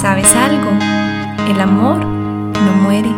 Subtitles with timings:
[0.00, 0.70] ¿Sabes algo?
[1.50, 3.08] El amor no muere.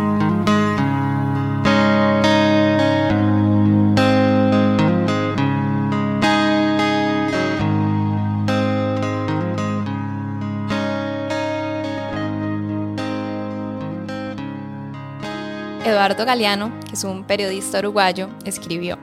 [15.85, 18.97] Eduardo Galeano, que es un periodista uruguayo, escribió,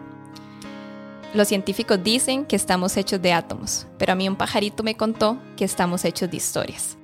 [1.33, 5.39] Los científicos dicen que estamos hechos de átomos, pero a mí un pajarito me contó
[5.57, 6.99] que estamos hechos de historias.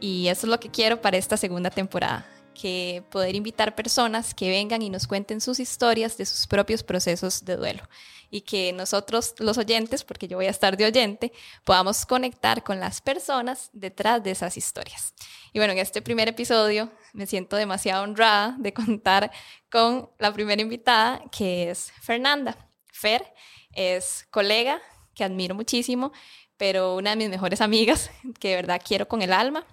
[0.00, 4.50] Y eso es lo que quiero para esta segunda temporada, que poder invitar personas que
[4.50, 7.82] vengan y nos cuenten sus historias de sus propios procesos de duelo
[8.30, 11.32] y que nosotros los oyentes, porque yo voy a estar de oyente,
[11.64, 15.14] podamos conectar con las personas detrás de esas historias.
[15.52, 19.30] Y bueno, en este primer episodio me siento demasiado honrada de contar
[19.70, 22.56] con la primera invitada, que es Fernanda.
[22.92, 23.24] Fer
[23.72, 24.80] es colega
[25.14, 26.12] que admiro muchísimo,
[26.56, 28.10] pero una de mis mejores amigas
[28.40, 29.64] que de verdad quiero con el alma.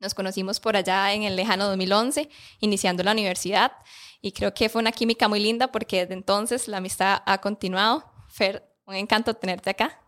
[0.00, 3.72] Nos conocimos por allá en el lejano 2011, iniciando la universidad,
[4.22, 8.10] y creo que fue una química muy linda porque desde entonces la amistad ha continuado.
[8.28, 10.00] Fer, un encanto tenerte acá.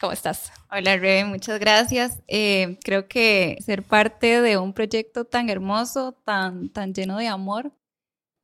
[0.00, 0.52] ¿Cómo estás?
[0.70, 2.22] Hola, Rebe, muchas gracias.
[2.26, 7.72] Eh, creo que ser parte de un proyecto tan hermoso, tan, tan lleno de amor,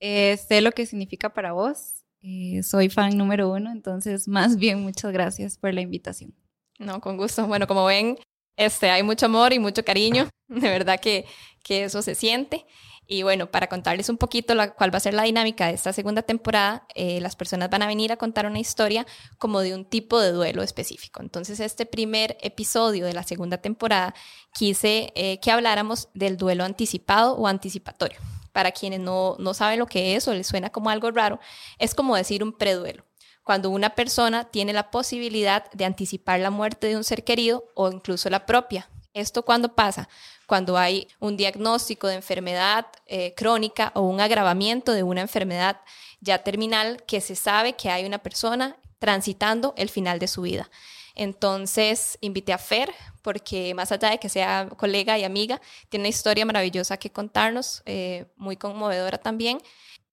[0.01, 2.05] eh, sé lo que significa para vos.
[2.23, 6.35] Eh, soy fan número uno, entonces más bien muchas gracias por la invitación.
[6.79, 7.47] No, con gusto.
[7.47, 8.19] Bueno, como ven,
[8.57, 10.29] este, hay mucho amor y mucho cariño,
[10.61, 11.27] de verdad que,
[11.63, 12.67] que eso se siente.
[13.07, 15.93] Y bueno, para contarles un poquito la, cuál va a ser la dinámica de esta
[15.93, 19.07] segunda temporada, eh, las personas van a venir a contar una historia
[19.39, 21.21] como de un tipo de duelo específico.
[21.21, 24.15] Entonces, este primer episodio de la segunda temporada
[24.55, 28.19] quise eh, que habláramos del duelo anticipado o anticipatorio.
[28.53, 31.41] Para quienes no, no saben lo que es o les suena como algo raro,
[31.79, 33.05] es como decir un preduelo
[33.45, 37.91] cuando una persona tiene la posibilidad de anticipar la muerte de un ser querido o
[37.91, 38.89] incluso la propia.
[39.15, 40.09] ¿Esto cuando pasa?
[40.47, 45.81] Cuando hay un diagnóstico de enfermedad eh, crónica o un agravamiento de una enfermedad
[46.21, 50.71] ya terminal que se sabe que hay una persona transitando el final de su vida.
[51.15, 56.09] Entonces invité a Fer porque más allá de que sea colega y amiga, tiene una
[56.09, 59.59] historia maravillosa que contarnos, eh, muy conmovedora también,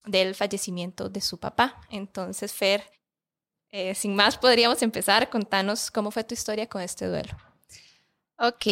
[0.05, 1.81] del fallecimiento de su papá.
[1.89, 2.83] Entonces Fer,
[3.71, 5.29] eh, sin más, podríamos empezar.
[5.29, 7.48] Contanos cómo fue tu historia con este duelo.
[8.39, 8.65] Ok,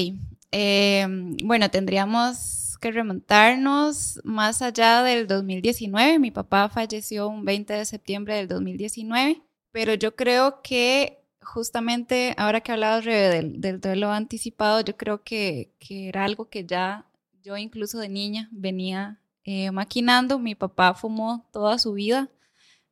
[0.51, 1.05] eh,
[1.43, 6.19] bueno, tendríamos que remontarnos más allá del 2019.
[6.19, 9.41] Mi papá falleció un 20 de septiembre del 2019,
[9.71, 15.73] pero yo creo que justamente ahora que hablabas del, del duelo anticipado, yo creo que,
[15.79, 17.05] que, era algo que ya
[17.43, 20.39] yo incluso de niña venía eh, maquinando.
[20.39, 22.29] Mi papá fumó toda su vida,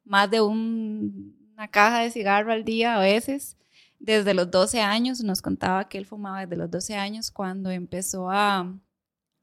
[0.04, 3.58] más de un una caja de cigarro al día a veces.
[4.06, 8.30] Desde los 12 años, nos contaba que él fumaba desde los 12 años cuando empezó
[8.30, 8.72] a,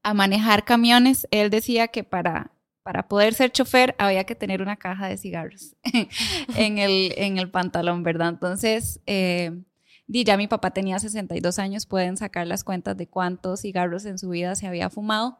[0.03, 1.27] a manejar camiones.
[1.31, 5.75] Él decía que para, para poder ser chofer había que tener una caja de cigarros
[6.55, 8.29] en, el, en el pantalón, ¿verdad?
[8.29, 9.51] Entonces, eh,
[10.07, 14.29] ya mi papá tenía 62 años, pueden sacar las cuentas de cuántos cigarros en su
[14.29, 15.39] vida se había fumado.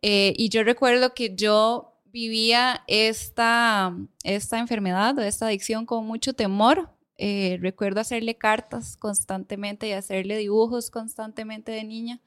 [0.00, 6.32] Eh, y yo recuerdo que yo vivía esta, esta enfermedad o esta adicción con mucho
[6.32, 6.93] temor.
[7.16, 12.20] Eh, recuerdo hacerle cartas constantemente y hacerle dibujos constantemente de niña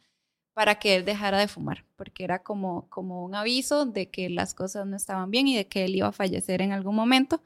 [0.53, 4.53] para que él dejara de fumar, porque era como, como un aviso de que las
[4.53, 7.44] cosas no estaban bien y de que él iba a fallecer en algún momento.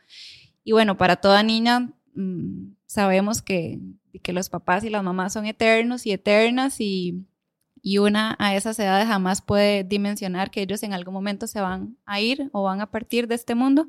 [0.64, 3.80] Y bueno, para toda niña mm, sabemos que,
[4.24, 7.26] que los papás y las mamás son eternos y eternas y
[7.82, 11.98] y una a esas edades jamás puede dimensionar que ellos en algún momento se van
[12.06, 13.88] a ir o van a partir de este mundo.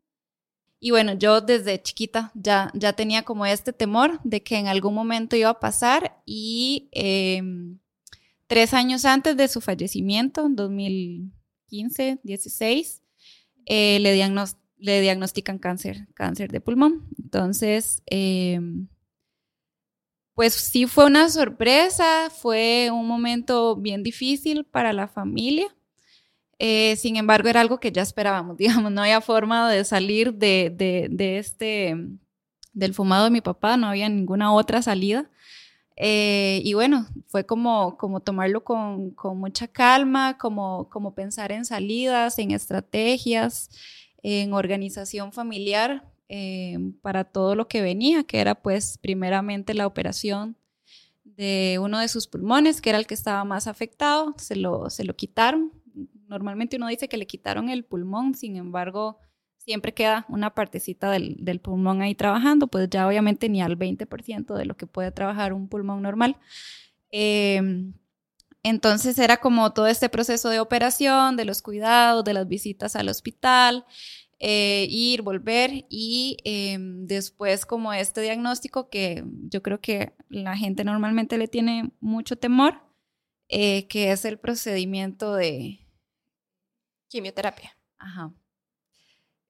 [0.84, 4.94] Y bueno, yo desde chiquita ya, ya tenía como este temor de que en algún
[4.94, 7.78] momento iba a pasar y em,
[8.48, 13.00] tres años antes de su fallecimiento, en 2015, 16,
[13.66, 14.34] eh, le,
[14.78, 17.06] le diagnostican cáncer, cáncer de pulmón.
[17.16, 18.58] Entonces, eh,
[20.34, 25.72] pues sí fue una sorpresa, fue un momento bien difícil para la familia.
[26.64, 30.70] Eh, sin embargo, era algo que ya esperábamos, digamos, no había forma de salir de,
[31.10, 31.96] de, este,
[32.72, 35.28] del fumado de mi papá, no había ninguna otra salida.
[35.96, 41.64] Eh, y bueno, fue como, como tomarlo con, con, mucha calma, como, como pensar en
[41.64, 43.68] salidas, en estrategias,
[44.22, 50.56] en organización familiar, eh, para todo lo que venía, que era pues primeramente la operación
[51.24, 55.02] de uno de sus pulmones, que era el que estaba más afectado, se lo, se
[55.02, 55.81] lo quitaron.
[56.32, 59.18] Normalmente uno dice que le quitaron el pulmón, sin embargo,
[59.58, 64.54] siempre queda una partecita del, del pulmón ahí trabajando, pues ya obviamente ni al 20%
[64.56, 66.36] de lo que puede trabajar un pulmón normal.
[67.10, 67.94] Em,
[68.64, 73.08] Entonces era como todo este proceso de operación, de los cuidados, de las visitas al
[73.08, 73.84] hospital,
[74.40, 80.84] eh, ir, volver y em, después como este diagnóstico que yo creo que la gente
[80.84, 82.82] normalmente le tiene mucho temor,
[83.48, 85.81] eh, que es el procedimiento de
[87.12, 87.76] quimioterapia.
[87.98, 88.32] Ajá.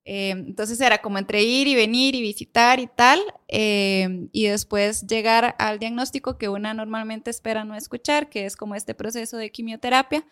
[0.04, 5.06] Em, entonces era como entre ir y venir y visitar y tal, em, y después
[5.06, 9.52] llegar al diagnóstico que una normalmente espera no escuchar, que es como este proceso de
[9.52, 10.26] quimioterapia,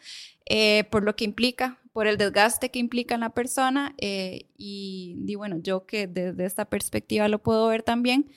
[0.46, 5.16] eh, por lo que implica, por el desgaste que implica en la persona, eh, y,
[5.24, 8.28] y, bueno, yo que desde esta perspectiva lo puedo ver también,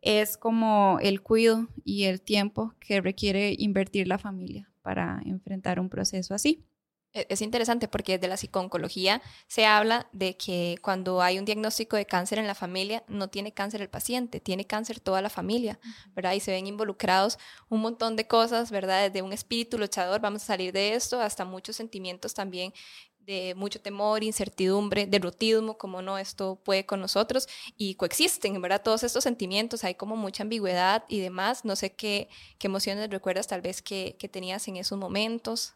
[0.00, 5.90] es como el cuidado y el tiempo que requiere invertir la familia para enfrentar un
[5.90, 6.64] proceso así.
[7.12, 11.96] E-, es interesante porque desde la psiconcología se habla de que cuando hay un diagnóstico
[11.96, 15.78] de cáncer en la familia, no tiene cáncer el paciente, tiene cáncer toda la familia,
[16.14, 16.32] ¿verdad?
[16.32, 17.38] Y se ven involucrados
[17.68, 19.10] un montón de cosas, ¿verdad?
[19.10, 22.72] Desde un espíritu luchador, vamos a salir de esto, hasta muchos sentimientos también
[23.28, 27.46] de mucho temor, incertidumbre, derrotismo, como no, esto puede con nosotros
[27.76, 28.82] y coexisten, ¿verdad?
[28.82, 31.66] Todos estos sentimientos, hay como mucha ambigüedad y demás.
[31.66, 35.74] No sé qué, qué emociones recuerdas tal vez que, que tenías en esos momentos.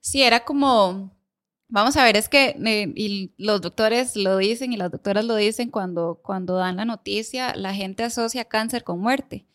[0.00, 1.16] Sí, era como,
[1.68, 5.36] vamos a ver, es que eh, y los doctores lo dicen y las doctoras lo
[5.36, 9.46] dicen cuando, cuando dan la noticia, la gente asocia cáncer con muerte.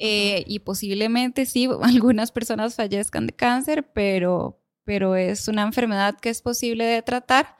[0.00, 4.57] Eh, y posiblemente sí, algunas personas fallezcan de cáncer, pero,
[4.88, 7.58] pero es una enfermedad que es posible de tratar.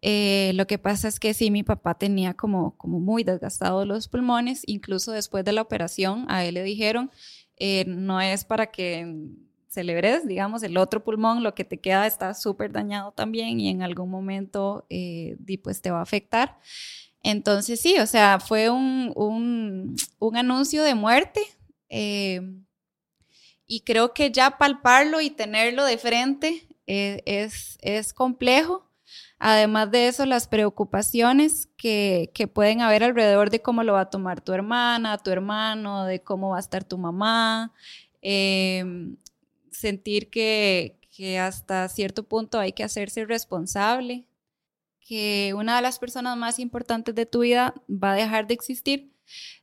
[0.00, 4.08] Eh, lo que pasa es que sí, mi papá tenía como, como muy desgastados los
[4.08, 7.10] pulmones, incluso después de la operación, a él le dijeron,
[7.58, 9.06] eh, no es para que
[9.68, 13.82] celebres, digamos, el otro pulmón, lo que te queda está súper dañado también y en
[13.82, 16.58] algún momento eh, pues te va a afectar.
[17.22, 21.42] Entonces sí, o sea, fue un, un, un anuncio de muerte.
[23.72, 28.86] Y creo que ya palparlo y tenerlo de frente eh, es, es complejo.
[29.38, 34.10] Además de eso, las preocupaciones que, que, pueden haber alrededor de cómo lo va a
[34.10, 37.72] tomar tu hermana, tu hermano, de cómo va a estar tu mamá,
[38.20, 38.84] eh,
[39.70, 44.26] sentir que, que hasta cierto punto hay que hacerse responsable,
[45.00, 49.14] que una de las personas más importantes de tu vida va a dejar de existir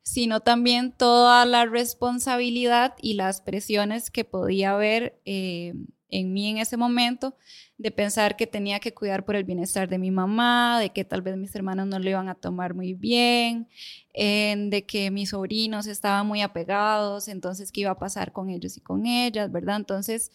[0.01, 5.73] sino también toda la responsabilidad y las presiones que podía haber eh,
[6.09, 7.35] en mí en ese momento
[7.77, 11.21] de pensar que tenía que cuidar por el bienestar de mi mamá, de que tal
[11.21, 13.69] vez mis hermanos no lo iban a tomar muy bien,
[14.13, 18.81] de que mis sobrinos estaban muy apegados, entonces qué iba a pasar con ellos y
[18.81, 19.77] con ellas, ¿verdad?
[19.77, 20.31] Entonces,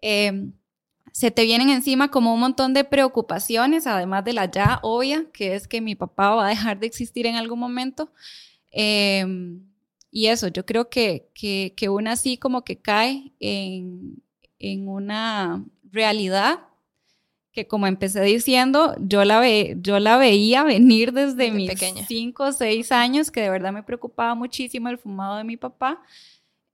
[0.00, 0.52] em,
[1.12, 5.56] se te vienen encima como un montón de preocupaciones, además de la ya obvia, que
[5.56, 8.12] es que mi papá va a dejar de existir en algún momento.
[8.70, 9.62] Em,
[10.10, 14.22] y eso, yo creo que, que, que una así como que cae en,
[14.58, 16.60] en una realidad
[17.58, 21.72] que como empecé diciendo, yo la, ve, yo la veía venir desde, mis
[22.06, 26.00] cinco o seis años, que de verdad me preocupaba muchísimo el fumado de mi papá,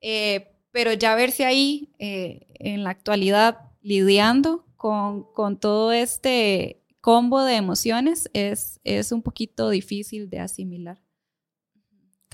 [0.03, 7.43] eh, pero ya verse ahí eh, en la actualidad lidiando con, con, todo este combo
[7.45, 11.04] de emociones es, es un poquito difícil de asimilar.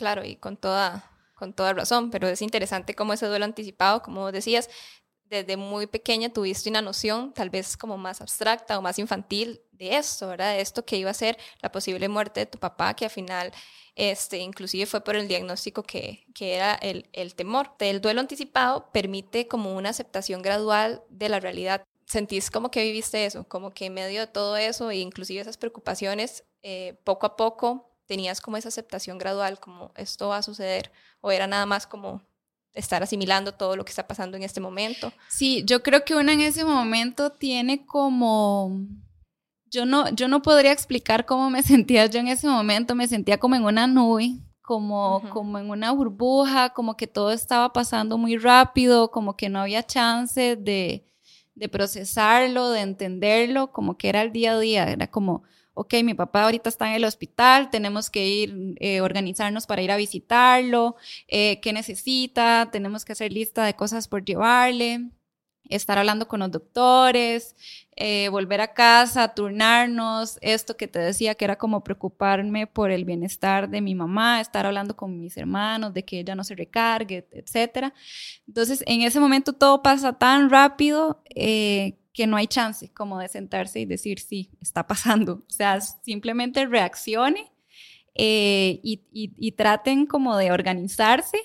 [0.01, 4.33] Claro, y con toda, con toda razón, pero es interesante cómo ese duelo anticipado, como
[4.33, 4.71] decías,
[5.25, 9.99] desde muy pequeña tuviste una noción tal vez como más abstracta o más infantil de
[9.99, 10.55] esto, ¿verdad?
[10.55, 13.53] De esto que iba a ser la posible muerte de tu papá, que al final,
[13.95, 17.73] este, inclusive fue por el diagnóstico que, que era el, el temor.
[17.79, 21.85] El duelo anticipado permite como una aceptación gradual de la realidad.
[22.07, 23.47] ¿Sentís como que viviste eso?
[23.47, 27.90] Como que en medio de todo eso e inclusive esas preocupaciones, eh, poco a poco
[28.11, 30.91] tenías como esa aceptación gradual, como esto va a suceder,
[31.21, 32.21] o era nada más como
[32.75, 35.13] estar asimilando todo lo que está pasando en este momento.
[35.29, 38.81] Sí, yo creo que uno en ese momento tiene como...
[39.67, 43.39] Yo no, yo no podría explicar cómo me sentía yo en ese momento, me sentía
[43.39, 48.37] como en una nube, como, como en una burbuja, como que todo estaba pasando muy
[48.39, 51.07] rápido, como que no había chance de,
[51.55, 55.45] de procesarlo, de entenderlo, como que era el día a día, era como,
[55.81, 59.91] ok, mi papá ahorita está en el hospital, tenemos que ir, eh, organizarnos para ir
[59.91, 60.97] a visitarlo,
[61.27, 65.11] eh, qué necesita, tenemos que hacer lista de cosas por llevarle,
[65.71, 67.57] estar hablando con los doctores,
[67.97, 73.07] eh, volver a casa, turnarnos, esto que te decía que era como preocuparme por el
[73.07, 77.27] bienestar de mi mamá, estar hablando con mis hermanos de que ella no se recargue,
[77.33, 77.95] etcétera.
[78.47, 83.29] Entonces, en ese momento todo pasa tan rápido eh, que no hay chance como de
[83.29, 85.45] sentarse y decir, sí, está pasando.
[85.49, 87.51] O sea, simplemente reaccione
[88.15, 91.39] eh, y, traten como de organizarse.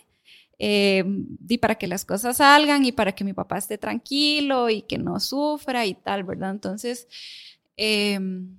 [0.58, 1.04] eh,
[1.50, 4.98] y para que las cosas salgan y para que mi papá esté tranquilo y que
[4.98, 6.52] no sufra y tal, ¿verdad?
[6.52, 7.08] Entonces,
[7.78, 8.58] em,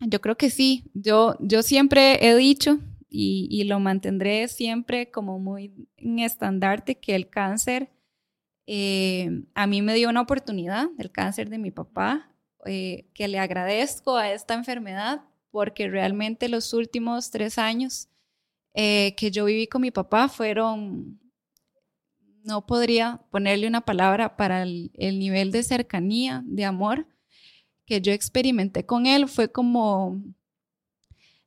[0.00, 2.78] yo creo que sí, yo, yo siempre he dicho
[3.08, 7.90] y, y, lo mantendré siempre como muy en estandarte que el cáncer
[8.72, 12.30] eh, a mí me dio una oportunidad, el cáncer de mi papá,
[12.66, 18.08] eh, que le agradezco a esta enfermedad porque realmente los últimos tres años
[18.74, 21.18] eh, que yo viví con mi papá fueron,
[22.44, 27.08] no podría ponerle una palabra para el, el nivel de cercanía, de amor
[27.86, 30.22] que yo experimenté con él, fue como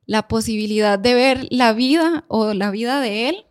[0.04, 3.46] la posibilidad de ver la vida o la vida de él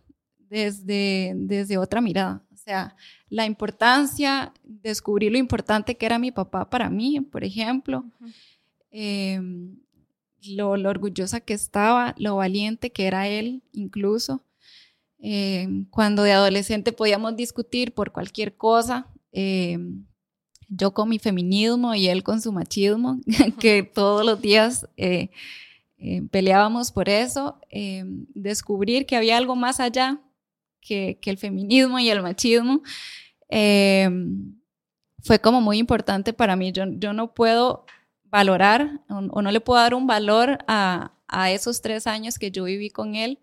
[0.48, 2.43] desde, desde otra mirada.
[2.64, 2.96] O sea,
[3.28, 8.06] la importancia, descubrí lo importante que era mi papá para mí, por ejemplo,
[8.90, 9.76] em,
[10.48, 14.42] lo, orgullosa que estaba, lo valiente que era él incluso.
[15.18, 20.06] Em, cuando de adolescente podíamos discutir por cualquier cosa, em,
[20.70, 23.20] yo con mi feminismo y él con su machismo,
[23.60, 25.28] que todos los días eh,
[25.98, 27.60] eh, peleábamos por eso,
[28.34, 30.22] descubrir que había algo más allá
[30.84, 32.82] que, el feminismo y el machismo,
[33.48, 34.08] eh,
[35.22, 36.70] fue como muy importante para mí.
[36.72, 37.86] Yo, yo no puedo
[38.24, 42.64] valorar o, no le puedo dar un valor a, a, esos tres años que yo
[42.64, 43.40] viví con él.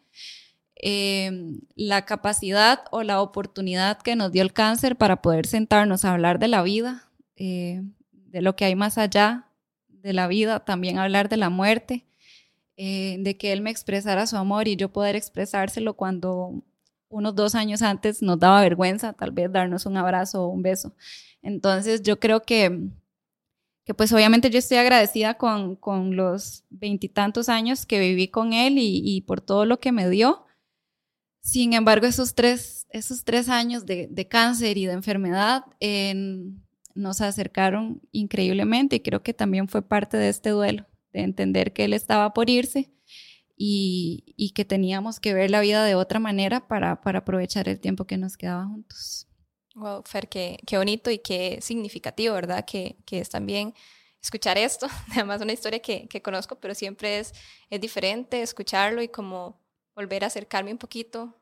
[0.83, 1.31] Eh,
[1.75, 6.39] la capacidad o la oportunidad que nos dio el cáncer para poder sentarnos a hablar
[6.39, 9.47] de la vida, eh, de lo que hay más allá
[9.89, 12.05] de la vida, también hablar de la muerte,
[12.77, 16.63] de que él me expresara su amor y yo poder expresárselo cuando
[17.11, 20.95] unos dos años antes nos daba vergüenza tal vez darnos un abrazo o un beso.
[21.41, 22.89] Entonces yo creo que,
[23.85, 28.75] que pues obviamente yo estoy agradecida con, con los veintitantos años que viví con él
[28.77, 30.45] y, por todo lo que me dio.
[31.41, 35.65] Sin embargo, esos tres, esos tres años de, de cáncer y de enfermedad
[36.93, 41.85] nos acercaron increíblemente y creo que también fue parte de este duelo, de entender que
[41.85, 42.91] él estaba por irse
[43.63, 48.05] y, que teníamos que ver la vida de otra manera para, para aprovechar el tiempo
[48.05, 49.27] que nos quedaba juntos.
[49.75, 52.65] Wow, Fer, qué, qué bonito y qué significativo, ¿verdad?
[52.65, 53.75] Que, que es también
[54.19, 57.33] escuchar esto, además una historia que, que conozco, pero siempre es,
[57.69, 59.61] es diferente escucharlo y como
[59.95, 61.37] volver a acercarme un poquito,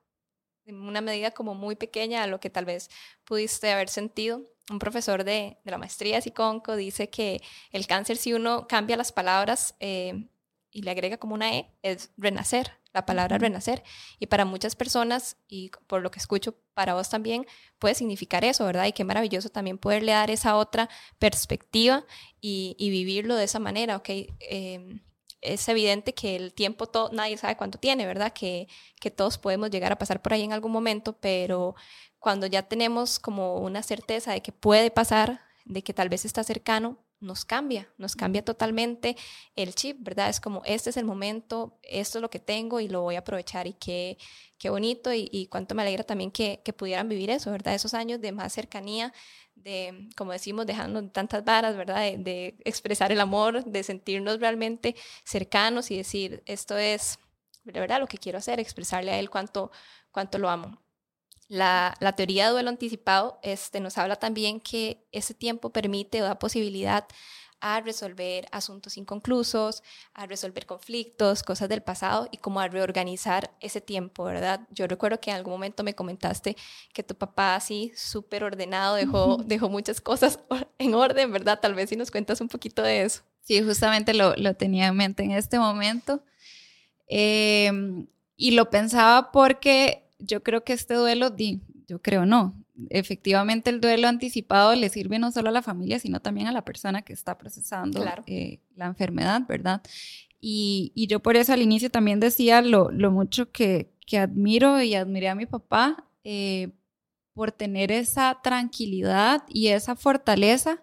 [0.66, 2.90] en una medida como muy pequeña a lo que tal vez
[3.24, 4.42] pudiste haber sentido.
[4.70, 8.98] Un profesor de, de la maestría de Siconco dice que el cáncer, si uno cambia
[8.98, 10.28] las palabras, eh,
[10.72, 13.84] y le agrega como una E, es renacer, la palabra renacer.
[14.20, 17.46] Y para muchas personas, y por lo que escucho para vos también,
[17.80, 18.86] puede significar eso, ¿verdad?
[18.86, 22.06] Y qué maravilloso también poderle dar esa otra perspectiva
[22.42, 24.10] y, vivirlo de esa manera, ¿ok?
[24.40, 25.02] Em,
[25.42, 28.34] es evidente que el tiempo todo, nadie sabe cuánto tiene, ¿verdad?
[28.34, 28.68] Que,
[29.00, 31.76] que todos podemos llegar a pasar por ahí en algún momento, pero
[32.20, 36.44] cuando ya tenemos como una certeza de que puede pasar, de que tal vez está
[36.44, 39.18] cercano, nos cambia, nos cambia totalmente
[39.56, 40.30] el chip, ¿verdad?
[40.30, 43.20] Es como, este es el momento, esto es lo que tengo y lo voy a
[43.20, 44.18] aprovechar y qué,
[44.58, 47.76] qué bonito y, cuánto me alegra también que, que, pudieran vivir eso, ¿verdad?
[47.76, 49.14] Esos años de más cercanía,
[49.56, 52.02] de, como decimos, dejando tantas varas, ¿verdad?
[52.02, 57.20] De, de, expresar el amor, de sentirnos realmente cercanos y decir, esto es,
[57.64, 59.72] de verdad, lo que quiero hacer, expresarle a él cuánto,
[60.12, 60.82] cuánto lo amo.
[61.50, 66.38] La, teoría de duelo anticipado este, nos habla también que ese tiempo permite o da
[66.38, 67.06] posibilidad
[67.60, 73.82] a resolver asuntos inconclusos, a resolver conflictos, cosas del pasado y como a reorganizar ese
[73.82, 74.62] tiempo, ¿verdad?
[74.70, 76.56] Yo recuerdo que en algún momento me comentaste
[76.94, 80.40] que tu papá así súper ordenado dejó, dejó muchas cosas
[80.78, 81.60] en orden, ¿verdad?
[81.60, 83.24] Tal vez si nos cuentas un poquito de eso.
[83.42, 86.24] Sí, justamente lo, lo tenía en mente en este momento.
[87.08, 91.36] Em, y lo pensaba porque yo creo que este duelo,
[91.88, 92.54] yo creo no,
[92.90, 96.64] efectivamente el duelo anticipado le sirve no solo a la familia, sino también a la
[96.64, 99.82] persona que está procesando eh, la enfermedad, ¿verdad?
[100.42, 104.82] Y, y, yo por eso al inicio también decía lo, lo mucho que, que, admiro
[104.82, 106.70] y admiré a mi papá eh,
[107.34, 110.82] por tener esa tranquilidad y esa fortaleza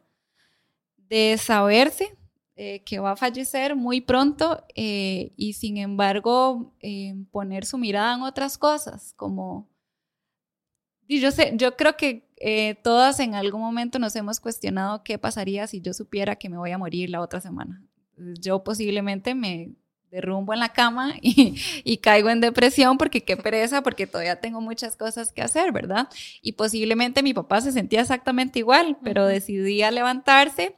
[0.97, 2.16] de saberse
[2.59, 8.15] eh, que va a fallecer muy pronto eh, y sin embargo eh, poner su mirada
[8.15, 9.69] en otras cosas, como...
[11.07, 12.25] Y yo sé, yo creo que
[12.83, 16.71] todas en algún momento nos hemos cuestionado qué pasaría si yo supiera que me voy
[16.71, 17.85] a morir la otra semana.
[18.17, 19.73] Yo posiblemente me
[20.11, 24.63] derrumbo en la cama y, y, caigo en depresión porque qué pereza, porque todavía tengo
[24.63, 26.09] muchas cosas que hacer, ¿verdad?
[26.41, 30.75] Y posiblemente mi papá se sentía exactamente igual, pero decidía levantarse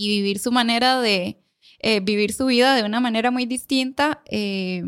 [0.00, 1.42] y vivir su manera de,
[1.80, 4.84] eh, vivir su vida de una manera muy distinta eh,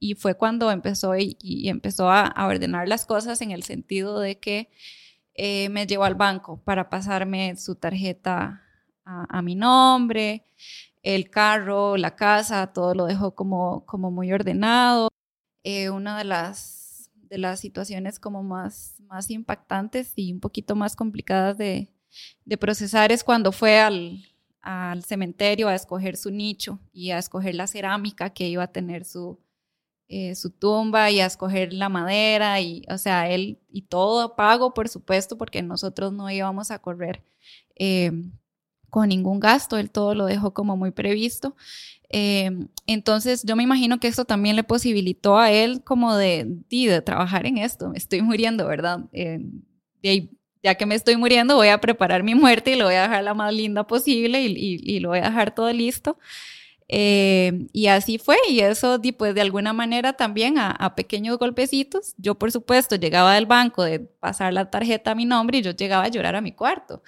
[0.00, 1.36] y fue cuando empezó y,
[1.68, 4.68] empezó a, ordenar las cosas en el sentido de que
[5.34, 8.64] eh, me llevó al banco para pasarme su tarjeta
[9.04, 10.44] a, mi nombre,
[11.02, 15.08] el carro, la casa, todo lo dejó como, como muy ordenado.
[15.62, 20.96] Eh, una de las, de las situaciones como más, más impactantes y un poquito más
[20.96, 21.90] complicadas de,
[22.44, 24.27] de procesar es cuando fue al,
[24.60, 29.04] al cementerio a escoger su nicho y a escoger la cerámica que iba a tener
[29.04, 29.38] su,
[30.08, 34.74] eh, su tumba y a escoger la madera y, o sea, él y todo pago,
[34.74, 37.22] por supuesto, porque nosotros no íbamos a correr
[37.76, 38.12] eh,
[38.90, 41.54] con ningún gasto, él todo lo dejó como muy previsto.
[42.10, 42.50] Eh,
[42.86, 47.46] entonces, yo me imagino que esto también le posibilitó a él como de, de, trabajar
[47.46, 47.90] en esto.
[47.90, 49.00] Me estoy muriendo, ¿verdad?
[50.62, 53.24] Ya que me estoy muriendo, voy a preparar mi muerte y lo voy a dejar
[53.24, 56.18] la más linda posible y, y lo voy a dejar todo listo.
[56.90, 62.14] Eh, y así fue, y eso pues de alguna manera también a, pequeños golpecitos.
[62.16, 65.72] Yo por supuesto llegaba del banco de pasar la tarjeta a mi nombre y yo
[65.72, 67.02] llegaba a llorar a mi cuarto.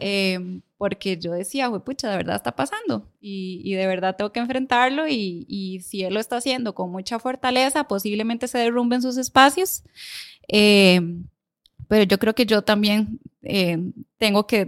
[0.00, 5.06] Eh, porque yo decía, pucha, de verdad está pasando y, de verdad tengo que enfrentarlo
[5.06, 9.84] y, si él lo está haciendo con mucha fortaleza, posiblemente se derrumben sus espacios.
[10.48, 11.00] Eh,
[11.92, 13.20] pero yo creo que yo también
[14.16, 14.66] tengo que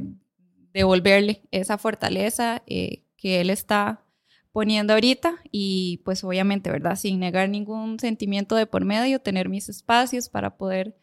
[0.74, 4.04] devolverle esa fortaleza que él está
[4.52, 6.96] poniendo ahorita y pues obviamente, ¿verdad?
[6.96, 10.98] Sin negar ningún sentimiento de por medio, tener mis espacios para poder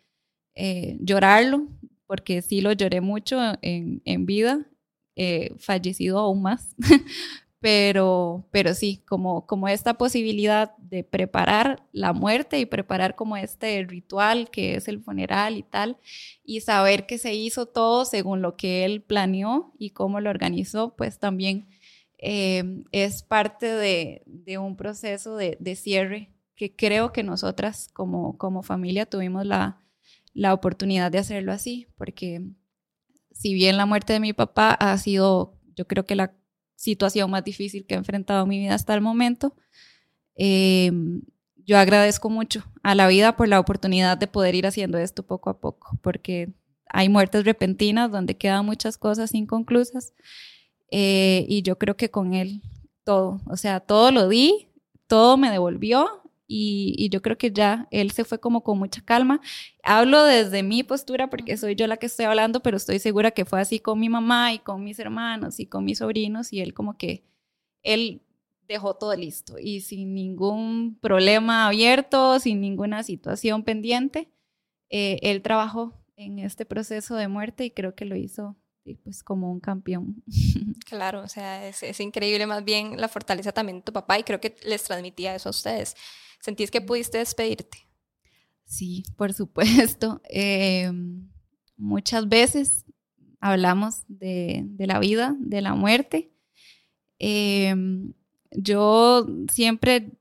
[0.54, 1.68] eh, llorarlo,
[2.06, 4.68] porque sí lo lloré mucho en, en vida,
[5.16, 6.76] eh, fallecido aún más,
[7.62, 13.86] pero, pero sí, como, como esta posibilidad de preparar la muerte y preparar como este
[13.88, 15.98] ritual que es el funeral y tal,
[16.44, 20.96] y saber que se hizo todo según lo que él planeó y cómo lo organizó,
[20.98, 21.68] pues también
[22.24, 29.08] Em, es parte de, un proceso de, cierre que creo que nosotras como, como familia
[29.08, 29.82] tuvimos la,
[30.36, 32.44] la oportunidad de hacerlo así, porque
[33.32, 36.36] si bien la muerte de mi papá ha sido, yo creo que la
[36.82, 39.56] situación más difícil que he enfrentado en mi vida hasta el momento,
[40.36, 41.22] em,
[41.64, 45.52] yo agradezco mucho a la vida por la oportunidad de poder ir haciendo esto poco
[45.52, 46.50] a poco, porque
[46.90, 50.14] hay muertes repentinas donde quedan muchas cosas inconclusas
[50.90, 52.64] eh, y yo creo que con él
[53.04, 54.70] todo, o sea, todo lo di,
[55.06, 56.21] todo me devolvió
[56.54, 59.40] y, yo creo que ya él se fue como con mucha calma.
[59.84, 63.46] Hablo desde mi postura porque soy yo la que estoy hablando, pero estoy segura que
[63.46, 66.74] fue así con mi mamá y con mis hermanos y con mis sobrinos y él
[66.74, 67.24] como que,
[67.84, 68.22] él
[68.68, 74.30] dejó todo listo y sin ningún problema abierto, sin ninguna situación pendiente,
[74.90, 78.56] eh, él trabajó en este proceso de muerte y creo que lo hizo
[79.04, 80.24] pues como un campeón.
[80.86, 84.42] Claro, o sea, es, increíble más bien la fortaleza también de tu papá y creo
[84.42, 85.96] que les transmitía eso a ustedes.
[86.42, 87.88] ¿Sentís que pudiste despedirte?
[88.66, 90.22] Sí, por supuesto.
[90.30, 91.30] Em,
[91.78, 92.86] muchas veces
[93.40, 96.32] hablamos de, la vida, de la muerte.
[97.20, 98.14] Em,
[98.52, 100.12] yo siempre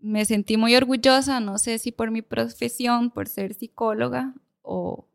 [0.00, 5.06] me sentí muy orgullosa, no sé si por mi profesión, por ser psicóloga o,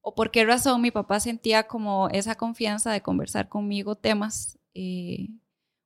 [0.00, 5.28] o por qué razón mi papá sentía como esa confianza de conversar conmigo temas eh,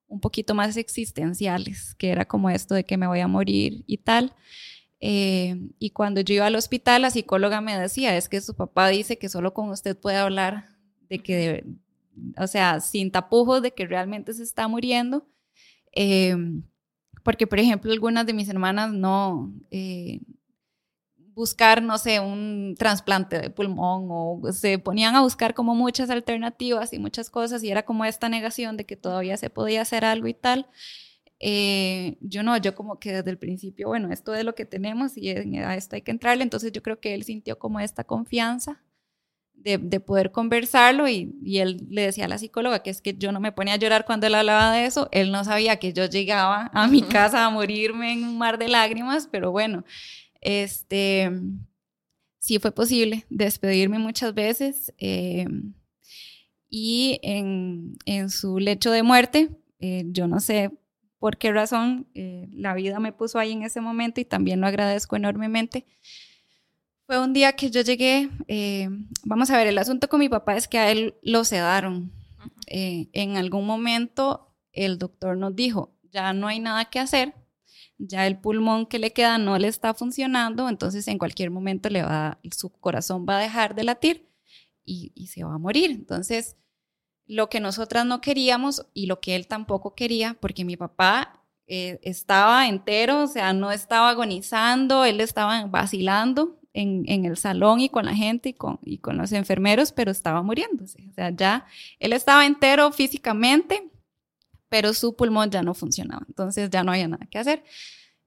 [0.08, 3.98] un poquito más existenciales, que era como esto de que me voy a morir y
[3.98, 4.34] tal.
[5.00, 8.88] Eh, y cuando yo iba al hospital, la psicóloga me decía, es que su papá
[8.88, 10.68] dice que solo con usted puede hablar
[11.08, 11.64] de que,
[12.38, 15.26] o sea, sin tapujos de que realmente se está muriendo.
[15.92, 16.36] Eh,
[17.22, 19.52] porque, por ejemplo, algunas de mis hermanas no,
[21.36, 26.94] buscar, no sé, un trasplante de pulmón o se ponían a buscar como muchas alternativas
[26.94, 30.28] y muchas cosas y era como esta negación de que todavía se podía hacer algo
[30.28, 30.66] y tal.
[31.38, 35.18] Eh, yo no, yo como que desde el principio, bueno, esto es lo que tenemos
[35.18, 38.82] y a esto hay que entrarle, entonces yo creo que él sintió como esta confianza
[39.52, 43.14] de, de, poder conversarlo y, y, él le decía a la psicóloga que es que
[43.14, 45.92] yo no me ponía a llorar cuando él hablaba de eso, él no sabía que
[45.92, 49.84] yo llegaba a mi casa a morirme en un mar de lágrimas, pero bueno,
[50.46, 51.28] este,
[52.38, 55.44] sí fue posible despedirme muchas veces eh,
[56.70, 60.70] y en, en, su lecho de muerte, eh, yo no sé
[61.18, 64.68] por qué razón eh, la vida me puso ahí en ese momento y también lo
[64.68, 65.84] agradezco enormemente.
[67.06, 68.30] Fue un día que yo llegué,
[69.24, 72.12] vamos a ver, el asunto con mi papá es que a él lo sedaron.
[72.68, 77.34] en algún momento el doctor nos dijo, ya no hay nada que hacer,
[77.98, 81.88] ya el pulmón que le queda no le está funcionando, entonces en cualquier momento
[82.52, 84.28] su corazón va a dejar de latir
[84.84, 85.90] y, se va a morir.
[85.90, 86.56] Entonces,
[87.26, 91.98] lo que nosotras no queríamos y lo que él tampoco quería, porque mi papá eh,
[92.02, 97.88] estaba entero, o sea, no estaba agonizando, él estaba vacilando en, en, el salón y
[97.88, 101.04] con la gente y con, y con los enfermeros, pero estaba muriéndose.
[101.10, 101.66] O sea, ya
[101.98, 103.90] él estaba entero físicamente,
[104.68, 107.62] pero su pulmón ya no funcionaba, entonces ya no había nada que hacer.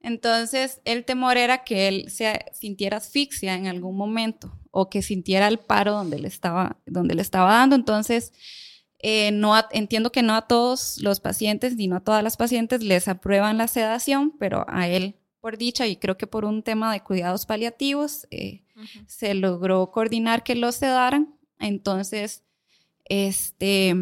[0.02, 5.48] Entonces, el temor era que él se sintiera asfixia en algún momento o que sintiera
[5.48, 7.76] el paro donde le estaba, donde le estaba dando.
[7.76, 8.32] Entonces,
[9.00, 12.84] eh, no entiendo que no a todos los pacientes ni no a todas las pacientes
[12.84, 16.92] les aprueban la sedación, pero a él, por dicha, y creo que por un tema
[16.94, 18.64] de cuidados paliativos, eh,
[19.08, 21.36] se logró coordinar que lo sedaran.
[21.60, 22.44] Entonces,
[23.06, 23.96] este,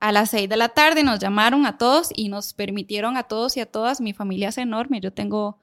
[0.00, 3.56] a las seis de la tarde nos llamaron a todos y nos permitieron a todos
[3.56, 5.58] y a todas, mi familia es enorme, yo tengo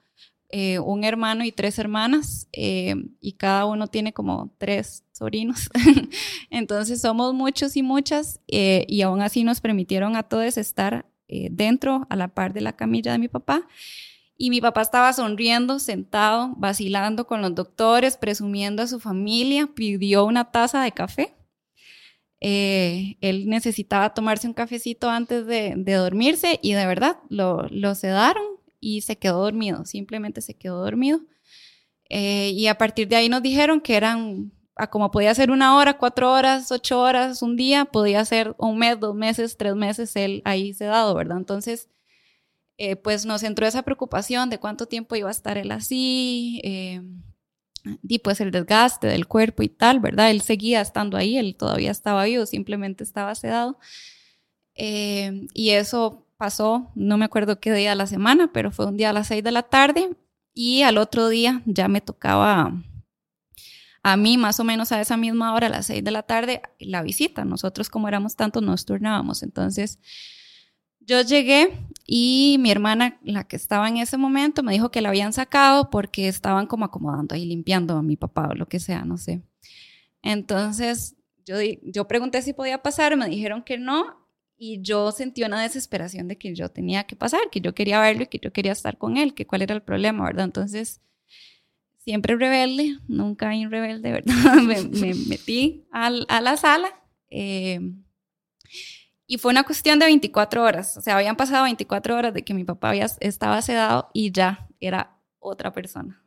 [0.50, 5.70] eh, un hermano y tres hermanas eh, y cada uno tiene como tres sobrinos.
[6.50, 12.08] Entonces somos muchos y muchas eh, y aún así nos permitieron a todos estar dentro
[12.10, 13.68] a la par de la camilla de mi papá.
[14.38, 20.24] Y mi papá estaba sonriendo, sentado, vacilando con los doctores, presumiendo a su familia, pidió
[20.24, 21.34] una taza de café.
[22.40, 28.46] Él necesitaba tomarse un cafecito antes de, de dormirse y de verdad lo, lo sedaron
[28.80, 31.22] y se quedó dormido, simplemente se quedó dormido.
[32.10, 34.52] Eh, y a partir de ahí nos dijeron que eran,
[34.90, 39.00] como podía ser una hora, cuatro horas, ocho horas, un día, podía ser un mes,
[39.00, 41.38] dos meses, tres meses, él ahí sedado, ¿verdad?
[41.38, 41.90] Entonces,
[42.78, 47.02] eh, pues nos entró esa preocupación de cuánto tiempo iba a estar él así, eh,
[48.08, 50.32] y pues el desgaste del cuerpo y tal, ¿verdad?
[50.32, 53.80] Él seguía estando ahí, él todavía estaba vivo, simplemente estaba sedado.
[54.76, 59.10] y eso pasó, no me acuerdo qué día de la semana, pero fue un día
[59.10, 60.16] a las seis de la tarde
[60.54, 62.74] y al otro día ya me tocaba
[64.04, 66.62] a mí más o menos a esa misma hora, a las seis de la tarde,
[66.80, 67.44] la visita.
[67.44, 69.44] Nosotros como éramos tantos nos turnábamos.
[69.44, 70.00] Entonces
[71.08, 71.72] yo llegué
[72.06, 75.90] y mi hermana, la que estaba en ese momento, me dijo que la habían sacado
[75.90, 79.42] porque estaban como acomodando ahí, limpiando a mi papá o lo que sea, no sé.
[80.22, 81.16] Entonces
[81.46, 86.28] yo, yo pregunté si podía pasar, me dijeron que no y yo sentí una desesperación
[86.28, 88.98] de que yo tenía que pasar, que yo quería verlo y que yo quería estar
[88.98, 90.46] con él, que cuál era el problema, ¿verdad?
[90.46, 91.00] Entonces,
[92.00, 94.34] siempre rebelde, nunca un rebelde, ¿verdad?
[94.64, 96.10] me, metí a
[96.42, 96.90] la sala
[97.30, 97.80] eh,
[99.28, 102.54] y fue una cuestión de 24 horas, o sea, habían pasado 24 horas de que
[102.54, 106.24] mi papá había, estaba sedado y ya era otra persona.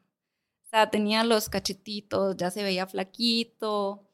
[0.67, 4.09] O sea, tenía los cachetitos, ya se veía flaquito.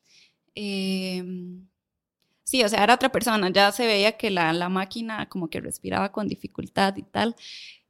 [0.54, 1.22] Eh,
[2.44, 5.60] Sí, o sea, era otra persona, ya se veía que la, la máquina como que
[5.60, 7.34] respiraba con dificultad y tal.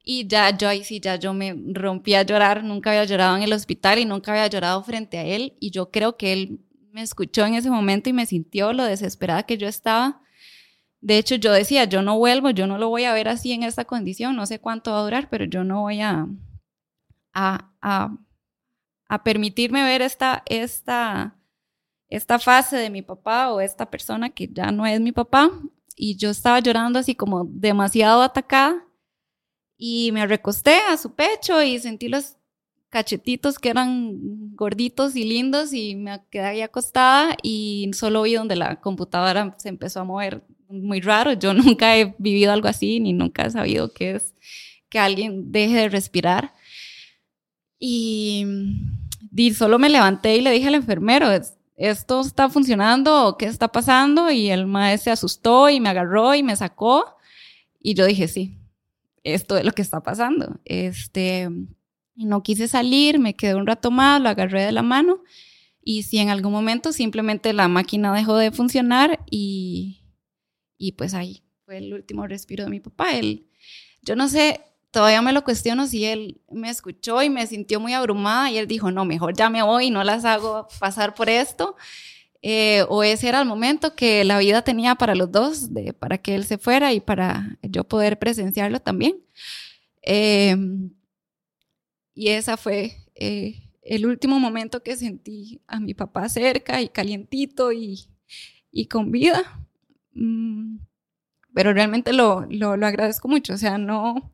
[0.02, 3.42] Y ya yo ahí sí, ya yo me rompí a llorar, nunca había llorado en
[3.42, 5.56] el hospital y nunca había llorado frente a él.
[5.60, 9.42] Y yo creo que él me escuchó en ese momento y me sintió lo desesperada
[9.42, 10.22] que yo estaba.
[11.00, 13.62] De hecho, yo decía, yo no vuelvo, yo no lo voy a ver así en
[13.62, 16.26] esta condición, no sé cuánto va a durar, pero yo no voy a,
[17.34, 18.16] a, a,
[19.08, 21.36] a permitirme ver esta, esta,
[22.08, 25.50] esta fase de mi papá o esta persona que ya no es mi papá.
[25.94, 28.84] Y yo estaba llorando así como demasiado atacada
[29.78, 32.36] y me recosté a su pecho y sentí los
[32.88, 38.56] cachetitos que eran gorditos y lindos y me quedé ahí acostada y solo vi donde
[38.56, 41.32] la computadora se empezó a mover muy raro.
[41.32, 44.34] Yo nunca he vivido algo así ni nunca he sabido qué es
[44.88, 46.52] que alguien deje de respirar.
[47.78, 48.46] Y,
[49.34, 51.28] y solo me levanté y le dije al enfermero,
[51.76, 54.30] esto está funcionando, ¿qué está pasando?
[54.30, 57.16] Y el maestro se asustó y me agarró y me sacó.
[57.80, 58.58] Y yo dije, sí,
[59.22, 60.58] esto es lo que está pasando.
[60.64, 61.50] Este,
[62.14, 65.22] no quise salir, me quedé un rato más, lo agarré de la mano.
[65.82, 70.05] Y si en algún momento simplemente la máquina dejó de funcionar y,
[70.78, 73.16] y pues ahí fue el último respiro de mi papá.
[73.16, 73.46] Él,
[74.02, 74.60] yo no sé,
[74.90, 78.66] todavía me lo cuestiono si él me escuchó y me sintió muy abrumada y él
[78.66, 81.76] dijo, no, mejor ya me voy y no las hago pasar por esto.
[82.42, 86.34] Eh, o ese era el momento que la vida tenía para los dos, para que
[86.34, 89.16] él se fuera y para yo poder presenciarlo también.
[90.02, 90.90] Em,
[92.14, 97.72] y esa fue eh, el último momento que sentí a mi papá cerca y calientito
[97.72, 98.06] y,
[98.70, 99.65] y con vida.
[100.16, 100.78] Mm,
[101.54, 104.32] pero realmente lo, lo, lo agradezco mucho, o sea, no,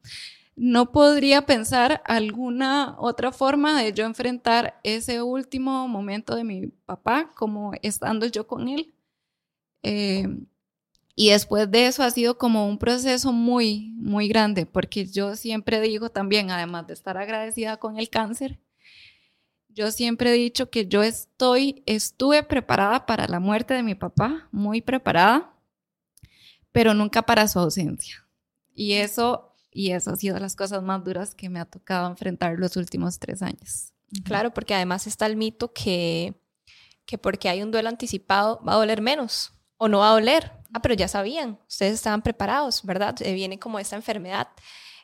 [0.56, 7.32] no podría pensar alguna otra forma de yo enfrentar ese último momento de mi papá
[7.34, 8.94] como estando yo con él.
[9.82, 10.28] Eh,
[11.14, 15.80] y después de eso ha sido como un proceso muy, muy grande, porque yo siempre
[15.80, 18.58] digo también, además de estar agradecida con el cáncer,
[19.68, 24.48] yo siempre he dicho que yo estoy, estuve preparada para la muerte de mi papá,
[24.52, 25.51] muy preparada,
[26.72, 28.26] pero nunca para su ausencia.
[28.74, 32.58] Y eso Y eso ha sido las cosas más duras que me ha tocado enfrentar
[32.58, 33.92] los últimos tres años.
[34.24, 36.34] Claro, porque además está el mito que,
[37.06, 40.52] que porque hay un duelo anticipado va a doler menos o no va a doler.
[40.74, 43.14] Ah, pero ya sabían, ustedes estaban preparados, ¿verdad?
[43.20, 44.48] Eh, viene como esta enfermedad.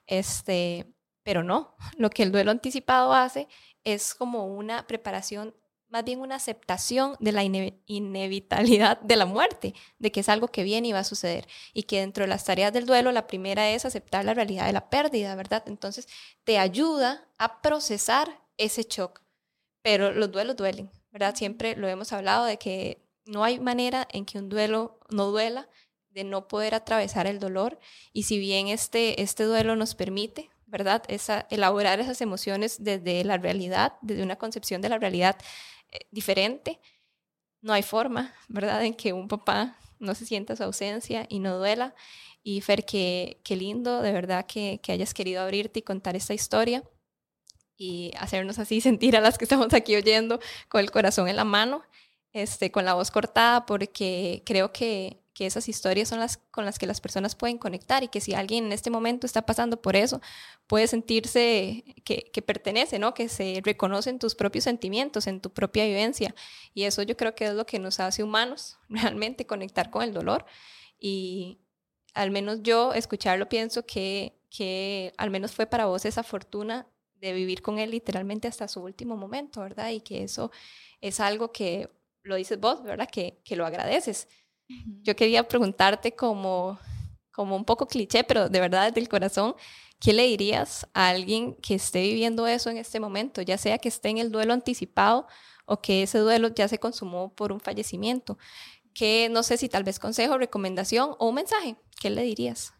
[0.06, 3.48] Este, pero no, lo que el duelo anticipado hace
[3.84, 5.54] es como una preparación,
[5.88, 10.62] más bien una aceptación de la inevitabilidad de la muerte, de que es algo que
[10.62, 11.46] viene y va a suceder.
[11.72, 14.72] Y que dentro de las tareas del duelo, la primera es aceptar la realidad de
[14.72, 15.64] la pérdida, ¿verdad?
[15.66, 16.06] Entonces,
[16.44, 19.22] te ayuda a procesar ese shock.
[19.82, 21.34] Pero los duelos duelen, ¿verdad?
[21.34, 25.68] Siempre lo hemos hablado de que no hay manera en que un duelo no duela,
[26.10, 27.78] de no poder atravesar el dolor.
[28.12, 31.02] Y si bien este, este duelo nos permite, ¿verdad?
[31.08, 35.36] Esa, elaborar esas emociones desde la realidad, desde una concepción de la realidad
[35.90, 36.80] eh, diferente,
[37.60, 38.84] no hay forma, ¿verdad?
[38.84, 41.94] En que un papá no se sienta su ausencia y no duela.
[42.42, 46.34] Y Fer, qué, qué lindo, de verdad, que, que hayas querido abrirte y contar esta
[46.34, 46.84] historia
[47.78, 51.44] y hacernos así sentir a las que estamos aquí oyendo con el corazón en la
[51.44, 51.82] mano,
[52.32, 56.80] este, con la voz cortada, porque creo que, que esas historias son las con las
[56.80, 59.94] que las personas pueden conectar y que si alguien en este momento está pasando por
[59.94, 60.20] eso,
[60.66, 63.14] puede sentirse que, pertenece, ¿no?
[63.14, 66.34] Que se reconocen tus propios sentimientos, en tu propia vivencia.
[66.74, 70.12] Y eso yo creo que es lo que nos hace humanos, realmente conectar con el
[70.12, 70.44] dolor.
[70.98, 71.60] Y
[72.14, 76.88] al menos yo escucharlo pienso que, que al menos fue para vos esa fortuna
[77.20, 79.90] de vivir con él literalmente hasta su último momento, ¿verdad?
[79.90, 80.50] Y que eso
[81.00, 81.92] es algo que
[82.24, 83.08] lo dices vos, ¿verdad?
[83.08, 84.26] Que, que lo agradeces
[85.02, 86.78] yo quería preguntarte como,
[87.32, 89.54] como un poco cliché, pero de verdad desde el corazón,
[90.00, 93.88] ¿qué le dirías a alguien que esté viviendo eso en este momento, ya sea que
[93.88, 95.26] esté en el duelo anticipado
[95.66, 98.38] o que ese duelo ya se consumó por un fallecimiento?
[98.94, 102.74] Que no sé si tal vez consejo, recomendación o un mensaje, ¿qué le dirías?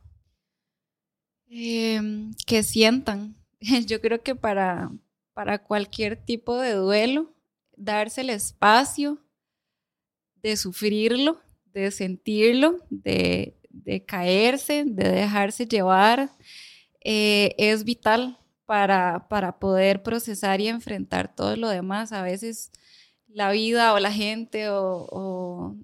[1.49, 3.37] Em, que sientan.
[3.87, 4.91] Yo creo que para,
[5.33, 7.35] para cualquier tipo de duelo,
[7.77, 9.19] darse el espacio
[10.43, 11.41] de sufrirlo
[11.73, 13.55] de sentirlo, de,
[14.07, 16.31] caerse, de dejarse llevar,
[17.01, 22.13] eh, es vital para, para poder procesar y enfrentar todo lo demás.
[22.13, 22.71] A veces
[23.29, 25.77] la vida o la gente o,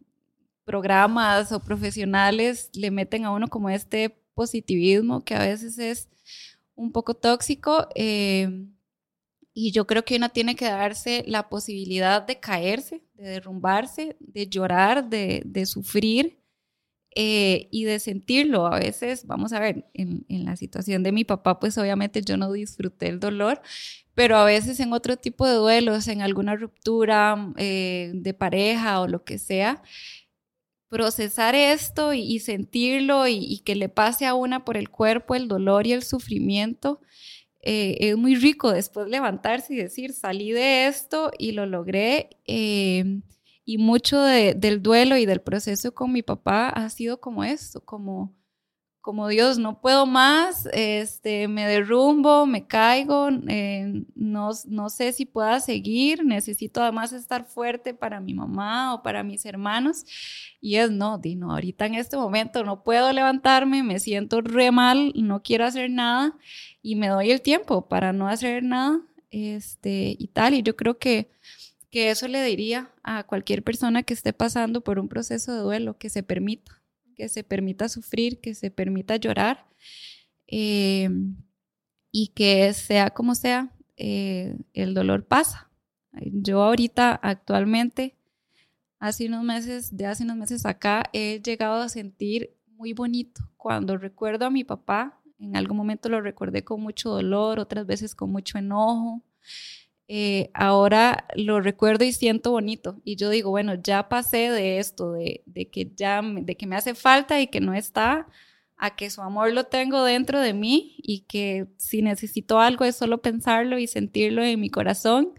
[0.65, 6.09] programas o profesionales le meten a uno como este positivismo que a veces es
[6.75, 7.87] un poco tóxico.
[7.95, 8.67] Eh,
[9.55, 14.49] y yo creo que uno tiene que darse la posibilidad de caerse, de derrumbarse, de
[14.49, 16.41] llorar, de, de sufrir
[17.15, 18.67] eh, y de sentirlo.
[18.67, 22.37] A veces, vamos a ver, en, en, la situación de mi papá, pues obviamente yo
[22.37, 23.63] no disfruté el dolor,
[24.15, 29.07] pero a veces en otro tipo de duelos, en alguna ruptura eh, de pareja o
[29.07, 29.83] lo que sea,
[30.89, 35.49] procesar esto y, sentirlo y, y, que le pase a una por el cuerpo el
[35.49, 37.01] dolor y el sufrimiento
[37.65, 42.31] eh, es muy rico después levantarse y decir, salí de esto y lo logré.
[42.47, 43.21] Eh,
[43.65, 48.35] y mucho del duelo y del proceso con mi papá ha sido como esto, como,
[49.01, 55.25] como Dios, no puedo más, este, me derrumbo, me caigo, eh, no, no sé si
[55.25, 60.05] pueda seguir, necesito además estar fuerte para mi mamá o para mis hermanos.
[60.61, 65.13] Y es, no, Dino, ahorita en este momento no puedo levantarme, me siento re mal,
[65.15, 66.37] no quiero hacer nada
[66.85, 70.53] y me doy el tiempo para no hacer nada este, y tal.
[70.53, 71.31] Y yo creo que,
[71.91, 75.97] que eso le diría a cualquier persona que esté pasando por un proceso de duelo,
[75.97, 76.83] que se permita,
[77.17, 79.67] que se permita sufrir, que se permita llorar
[80.47, 81.09] eh,
[82.13, 85.71] y que sea como sea, eh, el dolor pasa.
[86.13, 88.15] Yo ahorita actualmente,
[88.99, 93.97] hace unos meses, de hace unos meses acá, he llegado a sentir muy bonito cuando
[93.97, 98.31] recuerdo a mi papá en algún momento lo recordé con mucho dolor, otras veces con
[98.31, 99.23] mucho enojo.
[100.07, 103.01] Eh, ahora lo recuerdo y siento bonito.
[103.05, 105.43] Y yo digo, bueno, ya pasé de esto, de,
[105.73, 108.29] que ya de que me hace falta y que no está,
[108.77, 112.97] a que su amor lo tengo dentro de mí y que si necesito algo es
[112.97, 115.33] solo pensarlo y sentirlo en mi corazón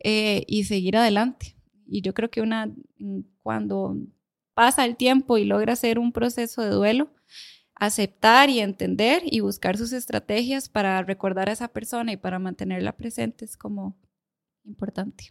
[0.00, 1.56] eh, y seguir adelante.
[1.88, 2.70] Y yo creo que una,
[3.42, 3.96] cuando
[4.54, 7.10] pasa el tiempo y logra hacer un proceso de duelo,
[7.76, 12.92] aceptar y entender y buscar sus estrategias para recordar a esa persona y para mantenerla
[12.96, 13.96] presente es como
[14.64, 15.30] importante.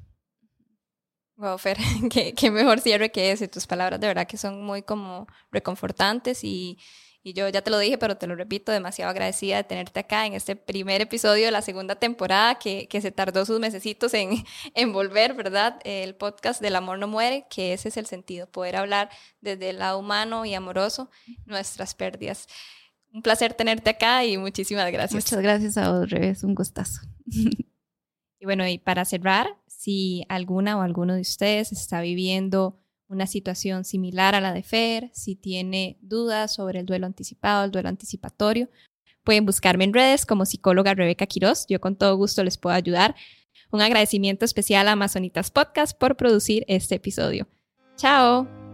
[1.38, 1.78] Wow, Fer,
[2.36, 3.48] qué, mejor cierre que ese.
[3.48, 6.78] Tus palabras de verdad que son muy como reconfortantes y,
[7.26, 10.28] y yo ya te lo dije, pero te lo repito, demasiado agradecida de tenerte acá
[10.28, 14.30] en este primer episodio de la segunda temporada que, que se tardó sus mesecitos en,
[14.76, 15.80] en volver, ¿verdad?
[15.86, 19.10] El podcast del amor no muere, que ese es el sentido, poder hablar
[19.42, 21.10] desde el lado humano y amoroso
[21.48, 22.46] nuestras pérdidas.
[23.12, 25.26] un placer tenerte acá y muchísimas gracias.
[25.26, 27.02] Muchas gracias a vos, Revés, un gustazo.
[27.26, 33.86] y bueno, y para cerrar, si alguna o alguno de ustedes está viviendo una situación
[33.86, 38.70] similar a la de Fer, si tiene dudas sobre el duelo anticipado, el duelo anticipatorio,
[39.24, 41.66] pueden buscarme en redes como psicóloga Rebeca Quiroz.
[41.68, 43.16] Yo con todo gusto les puedo ayudar.
[43.72, 47.48] Un agradecimiento especial a Amazonitas Podcast por producir este episodio.
[47.98, 48.65] Chao.